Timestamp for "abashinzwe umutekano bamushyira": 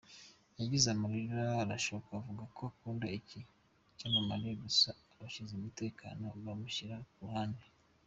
5.13-6.95